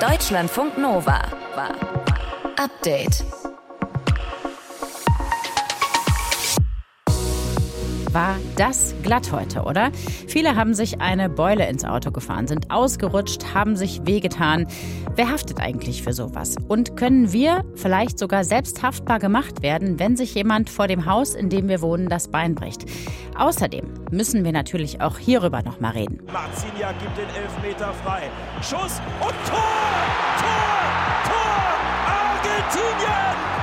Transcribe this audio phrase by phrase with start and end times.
[0.00, 1.20] Deutschlandfunk Nova.
[2.56, 3.49] Update.
[8.12, 9.92] War das glatt heute, oder?
[10.26, 14.66] Viele haben sich eine Beule ins Auto gefahren, sind ausgerutscht, haben sich wehgetan.
[15.14, 16.56] Wer haftet eigentlich für sowas?
[16.66, 21.36] Und können wir vielleicht sogar selbst haftbar gemacht werden, wenn sich jemand vor dem Haus,
[21.36, 22.84] in dem wir wohnen, das Bein bricht?
[23.38, 26.18] Außerdem müssen wir natürlich auch hierüber noch mal reden.
[26.32, 28.22] Marzinia gibt den Elfmeter frei.
[28.60, 29.62] Schuss und Tor!
[30.40, 30.80] Tor!
[31.28, 31.60] Tor!
[32.08, 33.59] Argentinien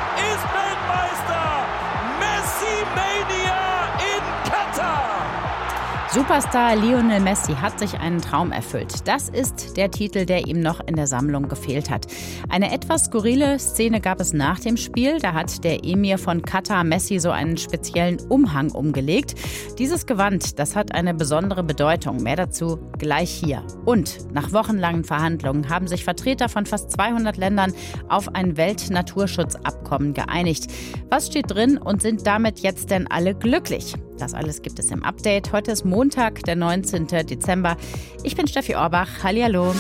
[6.17, 9.07] Superstar Lionel Messi hat sich einen Traum erfüllt.
[9.07, 12.07] Das ist der Titel, der ihm noch in der Sammlung gefehlt hat.
[12.49, 15.19] Eine etwas skurrile Szene gab es nach dem Spiel.
[15.19, 19.35] Da hat der Emir von Katar Messi so einen speziellen Umhang umgelegt.
[19.77, 22.23] Dieses Gewand, das hat eine besondere Bedeutung.
[22.23, 23.61] Mehr dazu gleich hier.
[23.85, 27.73] Und nach wochenlangen Verhandlungen haben sich Vertreter von fast 200 Ländern
[28.09, 30.65] auf ein Weltnaturschutzabkommen geeinigt.
[31.11, 33.93] Was steht drin und sind damit jetzt denn alle glücklich?
[34.17, 35.51] Das alles gibt es im Update.
[35.53, 36.06] Heute ist Montag,
[36.45, 37.07] der 19.
[37.07, 37.77] Dezember.
[38.23, 39.23] Ich bin Steffi Orbach.
[39.23, 39.73] Hallihallo.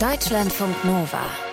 [0.00, 1.49] Deutschlandfunk Nova.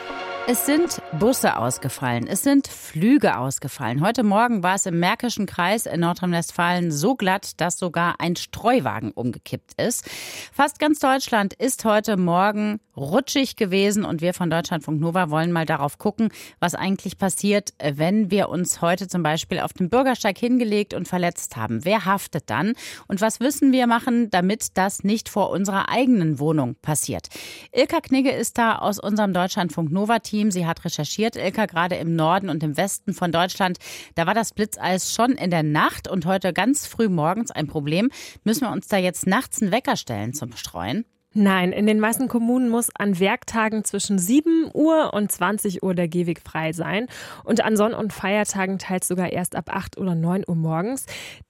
[0.49, 3.99] Es sind Busse ausgefallen, es sind Flüge ausgefallen.
[3.99, 9.11] Heute Morgen war es im Märkischen Kreis in Nordrhein-Westfalen so glatt, dass sogar ein Streuwagen
[9.11, 10.09] umgekippt ist.
[10.53, 15.65] Fast ganz Deutschland ist heute Morgen rutschig gewesen und wir von Deutschlandfunk Nova wollen mal
[15.65, 16.29] darauf gucken,
[16.61, 21.57] was eigentlich passiert, wenn wir uns heute zum Beispiel auf dem Bürgersteig hingelegt und verletzt
[21.57, 21.83] haben.
[21.83, 22.73] Wer haftet dann?
[23.09, 27.27] Und was müssen wir machen, damit das nicht vor unserer eigenen Wohnung passiert?
[27.73, 30.51] Ilka Knigge ist da aus unserem Deutschlandfunk Nova Team Team.
[30.51, 33.79] Sie hat recherchiert, Ilka, gerade im Norden und im Westen von Deutschland.
[34.13, 38.11] Da war das Blitzeis schon in der Nacht und heute ganz früh morgens ein Problem.
[38.43, 41.05] Müssen wir uns da jetzt nachts einen Wecker stellen zum Streuen?
[41.39, 46.07] Nein, in den meisten Kommunen muss an Werktagen zwischen 7 Uhr und 20 Uhr der
[46.07, 47.05] Gehweg frei sein.
[47.43, 51.05] Und an Sonn- und Feiertagen teils sogar erst ab 8 oder 9 Uhr morgens.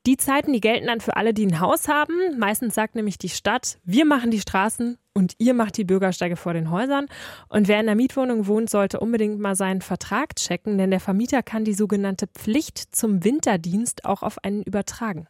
[0.06, 2.38] Die Zeiten, die gelten dann für alle, die ein Haus haben.
[2.38, 6.52] Meistens sagt nämlich die Stadt, wir machen die Straßen und ihr macht die Bürgersteige vor
[6.52, 7.06] den Häusern.
[7.48, 11.44] Und wer in einer Mietwohnung wohnt, sollte unbedingt mal seinen Vertrag checken, denn der Vermieter
[11.44, 15.30] kann die sogenannte Pflicht zum Winterdienst auch auf einen übertragen.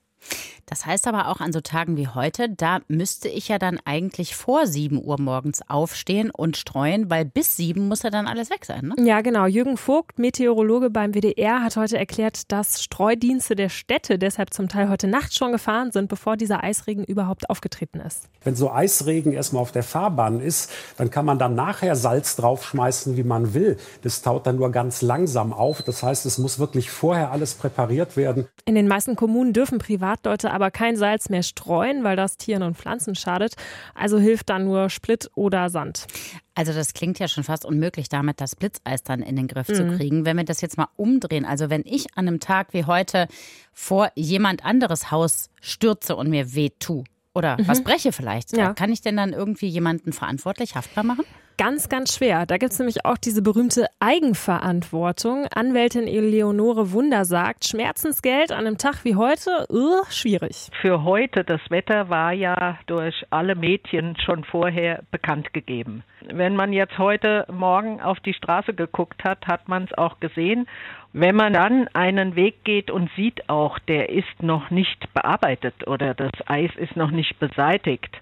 [0.69, 4.35] Das heißt aber auch an so Tagen wie heute, da müsste ich ja dann eigentlich
[4.35, 8.66] vor 7 Uhr morgens aufstehen und streuen, weil bis 7 muss ja dann alles weg
[8.66, 8.94] sein.
[8.97, 9.07] Ne?
[9.07, 9.45] Ja, genau.
[9.45, 14.89] Jürgen Vogt, Meteorologe beim WDR, hat heute erklärt, dass Streudienste der Städte deshalb zum Teil
[14.89, 18.28] heute Nacht schon gefahren sind, bevor dieser Eisregen überhaupt aufgetreten ist.
[18.44, 23.16] Wenn so Eisregen erstmal auf der Fahrbahn ist, dann kann man dann nachher Salz draufschmeißen,
[23.16, 23.78] wie man will.
[24.01, 25.81] Das taut dann nur ganz langsam auf.
[25.81, 28.47] Das heißt, es muss wirklich vorher alles präpariert werden.
[28.66, 32.78] In den meisten Kommunen dürfen Privatleute aber kein Salz mehr streuen, weil das Tieren und
[32.78, 33.56] Pflanzen schadet.
[33.94, 36.07] Also hilft dann nur Split oder Sand.
[36.56, 39.73] Also das klingt ja schon fast unmöglich, damit das Blitzeis dann in den Griff mhm.
[39.73, 40.25] zu kriegen.
[40.25, 43.28] Wenn wir das jetzt mal umdrehen, also wenn ich an einem Tag wie heute
[43.73, 47.03] vor jemand anderes Haus stürze und mir weh tue
[47.34, 47.67] oder mhm.
[47.67, 48.73] was breche vielleicht, ja.
[48.73, 51.25] kann ich denn dann irgendwie jemanden verantwortlich haftbar machen?
[51.57, 52.45] Ganz, ganz schwer.
[52.45, 55.47] Da gibt es nämlich auch diese berühmte Eigenverantwortung.
[55.47, 60.69] Anwältin Eleonore Wunder sagt, Schmerzensgeld an einem Tag wie heute, uh, schwierig.
[60.81, 66.03] Für heute, das Wetter war ja durch alle Medien schon vorher bekannt gegeben.
[66.22, 70.67] Wenn man jetzt heute Morgen auf die Straße geguckt hat, hat man es auch gesehen.
[71.13, 76.13] Wenn man dann einen Weg geht und sieht auch, der ist noch nicht bearbeitet oder
[76.13, 78.16] das Eis ist noch nicht beseitigt,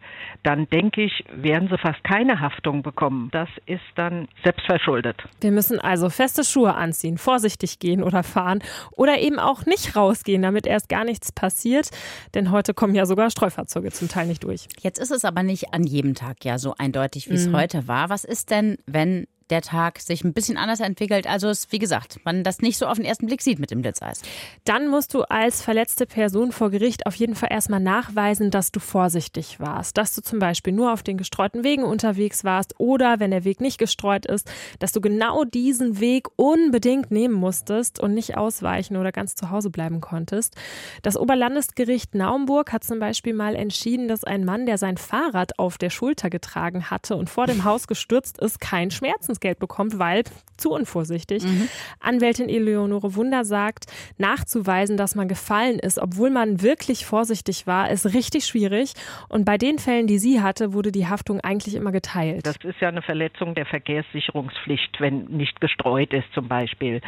[0.44, 3.25] dann denke ich, werden sie fast keine Haftung bekommen.
[3.32, 5.18] Das ist dann selbstverschuldet.
[5.42, 10.42] Wir müssen also feste Schuhe anziehen, vorsichtig gehen oder fahren oder eben auch nicht rausgehen,
[10.42, 11.90] damit erst gar nichts passiert.
[12.34, 14.68] Denn heute kommen ja sogar Streufahrzeuge zum Teil nicht durch.
[14.80, 17.56] Jetzt ist es aber nicht an jedem Tag ja so eindeutig, wie es mhm.
[17.56, 18.10] heute war.
[18.10, 21.28] Was ist denn, wenn der Tag sich ein bisschen anders entwickelt.
[21.28, 23.82] Also es, wie gesagt, man das nicht so auf den ersten Blick sieht mit dem
[23.82, 24.22] Blitzeis.
[24.64, 28.80] Dann musst du als verletzte Person vor Gericht auf jeden Fall erstmal nachweisen, dass du
[28.80, 29.98] vorsichtig warst.
[29.98, 33.62] Dass du zum Beispiel nur auf den gestreuten Wegen unterwegs warst oder wenn der Weg
[33.62, 34.50] nicht gestreut ist,
[34.80, 39.70] dass du genau diesen Weg unbedingt nehmen musstest und nicht ausweichen oder ganz zu Hause
[39.70, 40.56] bleiben konntest.
[41.04, 45.78] Das Oberlandesgericht Naumburg hat zum Beispiel mal entschieden, dass ein Mann, der sein Fahrrad auf
[45.78, 50.24] der Schulter getragen hatte und vor dem Haus gestürzt ist, kein Schmerzen Schmerzensgeld bekommt, weil
[50.58, 51.44] zu unvorsichtig.
[51.44, 51.68] Mhm.
[52.00, 53.86] Anwältin Eleonore Wunder sagt,
[54.18, 58.94] nachzuweisen, dass man gefallen ist, obwohl man wirklich vorsichtig war, ist richtig schwierig.
[59.30, 62.46] Und bei den Fällen, die sie hatte, wurde die Haftung eigentlich immer geteilt.
[62.46, 67.02] Das ist ja eine Verletzung der Verkehrssicherungspflicht, wenn nicht gestreut ist zum Beispiel.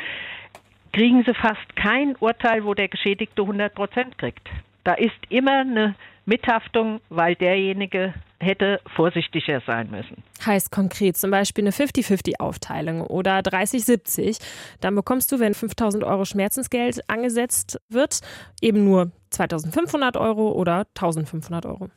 [0.94, 4.48] Kriegen sie fast kein Urteil, wo der Geschädigte 100 Prozent kriegt.
[4.84, 5.96] Da ist immer eine
[6.26, 10.24] Mithaftung, weil derjenige hätte vorsichtiger sein müssen.
[10.46, 14.40] Heißt konkret zum Beispiel eine 50-50-Aufteilung oder 30-70.
[14.82, 18.22] Dann bekommst du, wenn 5000 Euro Schmerzensgeld angesetzt wird,
[18.62, 21.90] eben nur 2500 Euro oder 1500 Euro.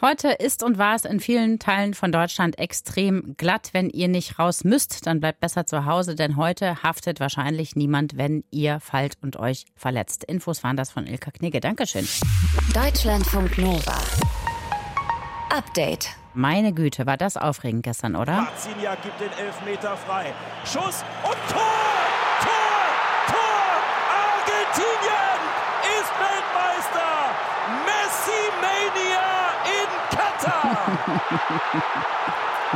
[0.00, 3.70] Heute ist und war es in vielen Teilen von Deutschland extrem glatt.
[3.72, 8.16] Wenn ihr nicht raus müsst, dann bleibt besser zu Hause, denn heute haftet wahrscheinlich niemand,
[8.16, 10.24] wenn ihr fallt und euch verletzt.
[10.24, 11.60] Infos waren das von Ilka Knigge.
[11.60, 12.06] Dankeschön.
[12.74, 13.96] Deutschlandfunk Nova.
[15.56, 16.10] Update.
[16.34, 18.42] Meine Güte, war das aufregend gestern, oder?
[18.42, 20.34] Marzinia gibt den Elfmeter frei.
[20.64, 21.62] Schuss und Tor!
[22.42, 22.92] Tor!
[23.26, 23.80] Tor!
[24.36, 25.40] Argentinien
[25.96, 27.10] ist Weltmeister!
[27.86, 29.28] Messi Mania
[29.80, 30.76] in Katar!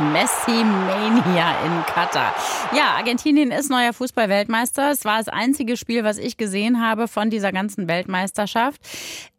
[0.11, 2.33] Messi Mania in Katar.
[2.73, 4.89] Ja, Argentinien ist neuer Fußballweltmeister.
[4.89, 8.81] Es war das einzige Spiel, was ich gesehen habe von dieser ganzen Weltmeisterschaft.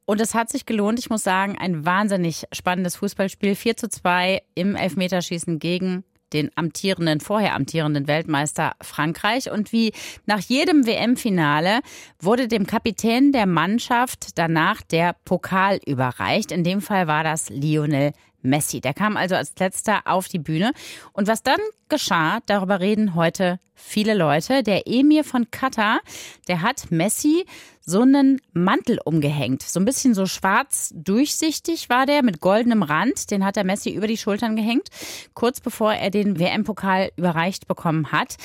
[0.04, 0.98] Und es hat sich gelohnt.
[0.98, 3.54] Ich muss sagen, ein wahnsinnig spannendes Fußballspiel.
[3.54, 9.50] 4 zu 2 im Elfmeterschießen gegen den amtierenden, vorher amtierenden Weltmeister Frankreich.
[9.50, 9.92] Und wie
[10.26, 11.80] nach jedem WM-Finale
[12.18, 16.52] wurde dem Kapitän der Mannschaft danach der Pokal überreicht.
[16.52, 18.80] In dem Fall war das Lionel Messi.
[18.80, 20.72] Der kam also als letzter auf die Bühne.
[21.12, 24.62] Und was dann geschah, darüber reden heute viele Leute.
[24.62, 26.00] Der Emir von Katar,
[26.48, 27.44] der hat Messi
[27.84, 29.62] so einen Mantel umgehängt.
[29.62, 33.30] So ein bisschen so schwarz durchsichtig war der mit goldenem Rand.
[33.30, 34.88] Den hat der Messi über die Schultern gehängt,
[35.34, 38.36] kurz bevor er den WM-Pokal überreicht bekommen hat.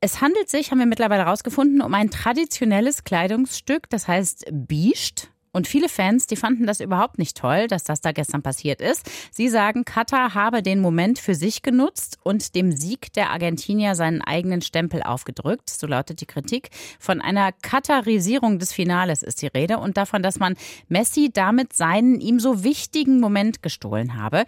[0.00, 5.28] Es handelt sich, haben wir mittlerweile herausgefunden, um ein traditionelles Kleidungsstück, das heißt Biest.
[5.54, 9.10] Und viele Fans, die fanden das überhaupt nicht toll, dass das da gestern passiert ist.
[9.30, 14.22] Sie sagen, Katar habe den Moment für sich genutzt und dem Sieg der Argentinier seinen
[14.22, 15.68] eigenen Stempel aufgedrückt.
[15.68, 16.70] So lautet die Kritik.
[16.98, 20.56] Von einer Katarisierung des Finales ist die Rede und davon, dass man
[20.88, 24.44] Messi damit seinen ihm so wichtigen Moment gestohlen habe.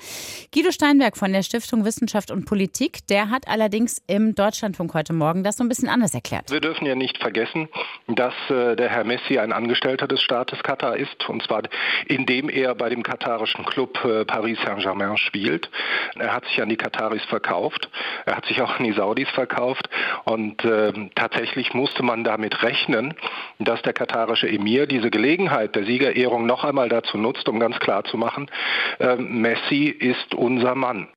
[0.54, 5.44] Guido Steinberg von der Stiftung Wissenschaft und Politik, der hat allerdings im Deutschlandfunk heute Morgen
[5.44, 6.50] das so ein bisschen anders erklärt.
[6.50, 7.68] Wir dürfen ja nicht vergessen,
[8.08, 11.62] dass äh, der Herr Messi ein Angestellter des Staates Katar ist, und zwar
[12.06, 15.70] indem er bei dem katarischen Club äh, Paris Saint-Germain spielt.
[16.18, 17.88] Er hat sich an die Kataris verkauft,
[18.26, 19.88] er hat sich auch an die Saudis verkauft
[20.24, 23.14] und äh, tatsächlich musste man damit rechnen,
[23.58, 28.04] dass der katarische Emir diese Gelegenheit der Siegerehrung noch einmal dazu nutzt, um ganz klar
[28.04, 28.50] zu machen,
[28.98, 31.08] äh, Messi ist unser Mann.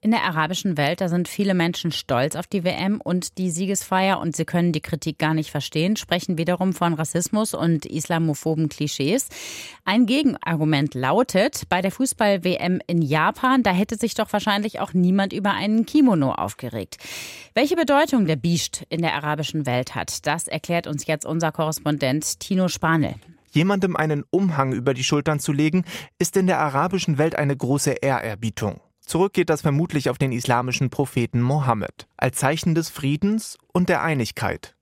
[0.00, 4.20] In der arabischen Welt, da sind viele Menschen stolz auf die WM und die Siegesfeier
[4.20, 9.28] und sie können die Kritik gar nicht verstehen, sprechen wiederum von Rassismus und islamophoben Klischees.
[9.84, 15.32] Ein Gegenargument lautet, bei der Fußball-WM in Japan, da hätte sich doch wahrscheinlich auch niemand
[15.32, 16.96] über einen Kimono aufgeregt.
[17.54, 22.40] Welche Bedeutung der Biest in der arabischen Welt hat, das erklärt uns jetzt unser Korrespondent
[22.40, 23.14] Tino Spanel.
[23.52, 25.84] Jemandem einen Umhang über die Schultern zu legen,
[26.18, 28.80] ist in der arabischen Welt eine große Ehrerbietung.
[29.04, 34.02] Zurück geht das vermutlich auf den islamischen Propheten Mohammed, als Zeichen des Friedens und der
[34.02, 34.74] Einigkeit.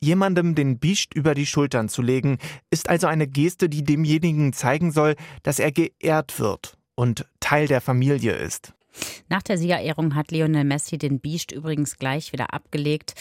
[0.00, 2.38] Jemandem den Bischt über die Schultern zu legen,
[2.70, 7.80] ist also eine Geste, die demjenigen zeigen soll, dass er geehrt wird und Teil der
[7.80, 8.74] Familie ist.
[9.28, 13.14] Nach der Siegerehrung hat Lionel Messi den Biest übrigens gleich wieder abgelegt.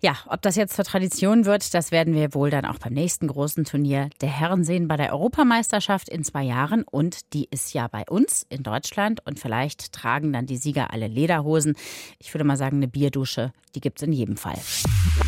[0.00, 3.28] Ja, ob das jetzt zur Tradition wird, das werden wir wohl dann auch beim nächsten
[3.28, 6.82] großen Turnier der Herren sehen bei der Europameisterschaft in zwei Jahren.
[6.82, 9.20] Und die ist ja bei uns in Deutschland.
[9.24, 11.76] Und vielleicht tragen dann die Sieger alle Lederhosen.
[12.18, 14.58] Ich würde mal sagen, eine Bierdusche, die gibt es in jedem Fall.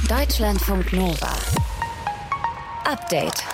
[0.08, 1.32] Deutschlandfunk Nova.
[2.84, 3.44] Update.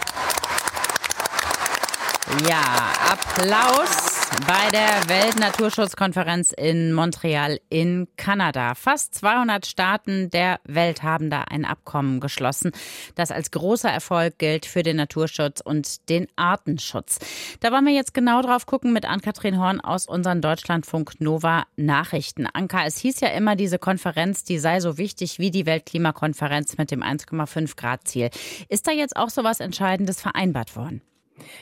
[2.49, 4.14] Ja, Applaus
[4.47, 8.75] bei der Weltnaturschutzkonferenz in Montreal in Kanada.
[8.75, 12.73] Fast 200 Staaten der Welt haben da ein Abkommen geschlossen,
[13.15, 17.19] das als großer Erfolg gilt für den Naturschutz und den Artenschutz.
[17.61, 22.47] Da wollen wir jetzt genau drauf gucken mit Ann-Kathrin Horn aus unseren Deutschlandfunk Nova Nachrichten.
[22.53, 26.91] Anka, es hieß ja immer, diese Konferenz, die sei so wichtig wie die Weltklimakonferenz mit
[26.91, 28.31] dem 1,5 Grad Ziel.
[28.69, 31.03] Ist da jetzt auch so was Entscheidendes vereinbart worden?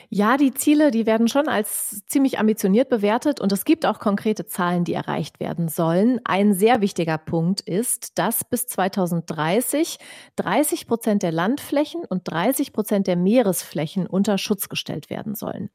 [0.09, 4.45] Ja, die Ziele, die werden schon als ziemlich ambitioniert bewertet und es gibt auch konkrete
[4.45, 6.19] Zahlen, die erreicht werden sollen.
[6.25, 9.97] Ein sehr wichtiger Punkt ist, dass bis 2030
[10.35, 15.69] 30 Prozent der Landflächen und 30 Prozent der Meeresflächen unter Schutz gestellt werden sollen.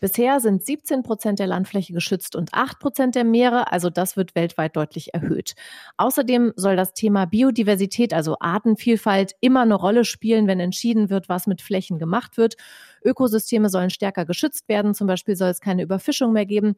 [0.00, 4.34] Bisher sind 17 Prozent der Landfläche geschützt und 8 Prozent der Meere, also das wird
[4.34, 5.54] weltweit deutlich erhöht.
[5.98, 11.46] Außerdem soll das Thema Biodiversität, also Artenvielfalt, immer eine Rolle spielen, wenn entschieden wird, was
[11.46, 12.56] mit Flächen gemacht wird.
[13.04, 14.94] Ökosysteme sollen stärker geschützt werden.
[14.94, 16.76] Zum Beispiel soll es keine Überfischung mehr geben.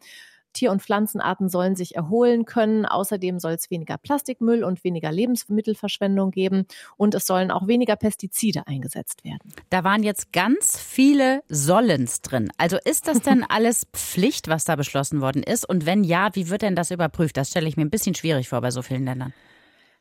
[0.55, 2.87] Tier- und Pflanzenarten sollen sich erholen können.
[2.87, 6.67] Außerdem soll es weniger Plastikmüll und weniger Lebensmittelverschwendung geben
[6.97, 9.53] und es sollen auch weniger Pestizide eingesetzt werden.
[9.69, 12.51] Da waren jetzt ganz viele Sollens drin.
[12.57, 15.69] Also ist das denn alles Pflicht, was da beschlossen worden ist?
[15.69, 17.37] Und wenn ja, wie wird denn das überprüft?
[17.37, 19.35] Das stelle ich mir ein bisschen schwierig vor bei so vielen Ländern.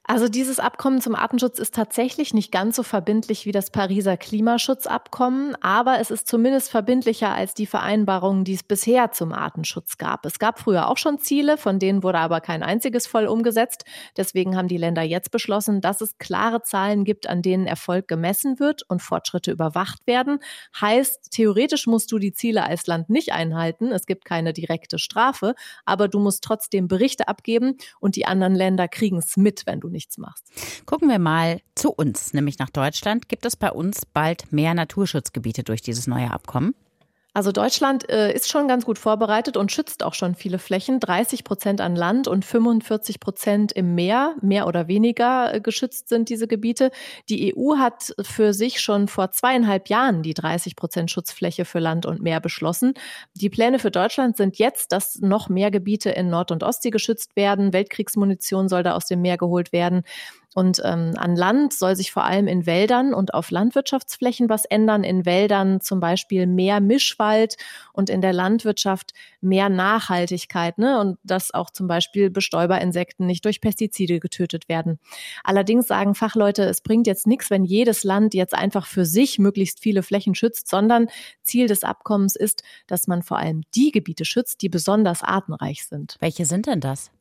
[0.05, 5.55] Also dieses Abkommen zum Artenschutz ist tatsächlich nicht ganz so verbindlich wie das Pariser Klimaschutzabkommen,
[5.61, 10.25] aber es ist zumindest verbindlicher als die Vereinbarungen, die es bisher zum Artenschutz gab.
[10.25, 13.85] Es gab früher auch schon Ziele, von denen wurde aber kein einziges voll umgesetzt.
[14.17, 18.59] Deswegen haben die Länder jetzt beschlossen, dass es klare Zahlen gibt, an denen Erfolg gemessen
[18.59, 20.39] wird und Fortschritte überwacht werden.
[20.81, 23.93] Heißt, theoretisch musst du die Ziele als Land nicht einhalten.
[23.93, 25.55] Es gibt keine direkte Strafe,
[25.85, 29.92] aber du musst trotzdem Berichte abgeben und die anderen Länder kriegen es mit, wenn du
[29.93, 30.51] nichts machst.
[30.85, 33.29] Gucken wir mal zu uns, nämlich nach Deutschland.
[33.29, 36.75] Gibt es bei uns bald mehr Naturschutzgebiete durch dieses neue Abkommen?
[37.35, 40.99] Also Deutschland äh, ist schon ganz gut vorbereitet und schützt auch schon viele Flächen.
[40.99, 44.35] 30 Prozent an Land und 45 Prozent im Meer.
[44.41, 46.91] Mehr oder weniger äh, geschützt sind diese Gebiete.
[47.29, 52.05] Die EU hat für sich schon vor zweieinhalb Jahren die 30 Prozent Schutzfläche für Land
[52.05, 52.93] und Meer beschlossen.
[53.33, 57.35] Die Pläne für Deutschland sind jetzt, dass noch mehr Gebiete in Nord- und Ostsee geschützt
[57.35, 57.73] werden.
[57.73, 60.03] Weltkriegsmunition soll da aus dem Meer geholt werden.
[60.53, 65.03] Und ähm, an Land soll sich vor allem in Wäldern und auf Landwirtschaftsflächen was ändern.
[65.03, 67.57] In Wäldern zum Beispiel mehr Mischwald
[67.91, 70.77] und in der Landwirtschaft mehr Nachhaltigkeit.
[70.77, 70.99] Ne?
[70.99, 74.99] Und dass auch zum Beispiel Bestäuberinsekten nicht durch Pestizide getötet werden.
[75.43, 79.79] Allerdings sagen Fachleute, es bringt jetzt nichts, wenn jedes Land jetzt einfach für sich möglichst
[79.79, 81.07] viele Flächen schützt, sondern
[81.41, 86.17] Ziel des Abkommens ist, dass man vor allem die Gebiete schützt, die besonders artenreich sind.
[86.19, 87.11] Welche sind denn das?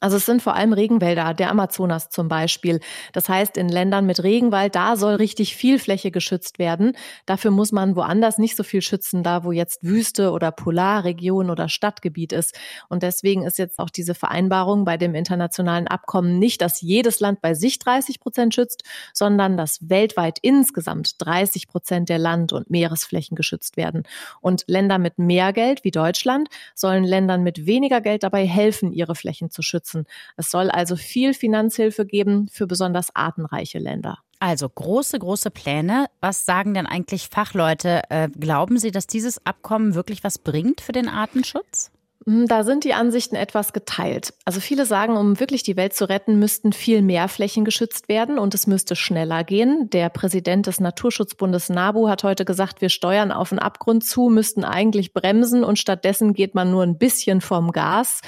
[0.00, 2.80] Also es sind vor allem Regenwälder, der Amazonas zum Beispiel.
[3.12, 6.92] Das heißt, in Ländern mit Regenwald, da soll richtig viel Fläche geschützt werden.
[7.24, 11.68] Dafür muss man woanders nicht so viel schützen, da wo jetzt Wüste oder Polarregion oder
[11.68, 12.58] Stadtgebiet ist.
[12.88, 17.40] Und deswegen ist jetzt auch diese Vereinbarung bei dem internationalen Abkommen nicht, dass jedes Land
[17.40, 18.82] bei sich 30 Prozent schützt,
[19.14, 24.02] sondern dass weltweit insgesamt 30 Prozent der Land- und Meeresflächen geschützt werden.
[24.40, 29.14] Und Länder mit mehr Geld wie Deutschland sollen Ländern mit weniger Geld dabei helfen, ihre
[29.14, 30.06] Flächen zu schützen unterstützen.
[30.36, 34.18] Es soll also viel Finanzhilfe geben für besonders artenreiche Länder.
[34.38, 36.06] Also große, große Pläne.
[36.20, 38.02] Was sagen denn eigentlich Fachleute?
[38.10, 41.90] Äh, glauben Sie, dass dieses Abkommen wirklich was bringt für den Artenschutz?
[42.28, 44.34] Hm, da sind die Ansichten etwas geteilt.
[44.44, 48.40] Also viele sagen, um wirklich die Welt zu retten, müssten viel mehr Flächen geschützt werden
[48.40, 49.88] und es müsste schneller gehen.
[49.90, 54.64] Der Präsident des Naturschutzbundes NABU hat heute gesagt, wir steuern auf den Abgrund zu, müssten
[54.64, 58.22] eigentlich bremsen und stattdessen geht man nur ein bisschen vom Gas.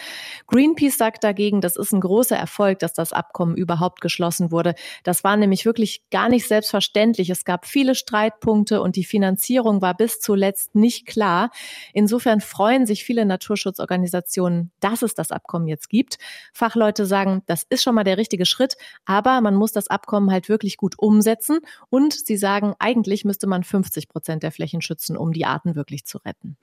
[0.47, 4.77] Greenpeace sagt dagegen, das ist ein großer Erfolg, dass das Abkommen überhaupt geschlossen wurde.
[5.03, 7.31] Das war nämlich wirklich gar nicht selbstverständlich.
[7.31, 11.51] Es gab viele Streitpunkte und die Finanzierung war bis zuletzt nicht klar.
[11.93, 16.19] Insofern freuen sich viele Naturschutzorganisationen Organisationen, dass es das Abkommen jetzt gibt.
[16.53, 18.77] Fachleute sagen, das ist schon mal der richtige Schritt,
[19.07, 21.61] aber man muss das Abkommen halt wirklich gut umsetzen.
[21.89, 26.05] Und sie sagen, eigentlich müsste man 50 Prozent der Flächen schützen, um die Arten wirklich
[26.05, 26.59] zu retten.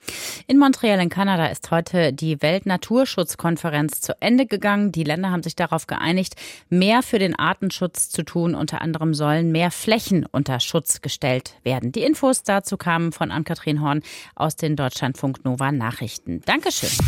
[0.46, 4.92] In Montreal in Kanada ist heute die Weltnaturschutzkonferenz zu Ende gegangen.
[4.92, 6.36] Die Länder haben sich darauf geeinigt,
[6.70, 8.54] mehr für den Artenschutz zu tun.
[8.54, 11.92] Unter anderem sollen mehr Flächen unter Schutz gestellt werden.
[11.92, 14.02] Die Infos dazu kamen von Ann-Kathrin Horn
[14.36, 16.42] aus den Deutschlandfunk Nova Nachrichten.
[16.46, 16.90] Dankeschön.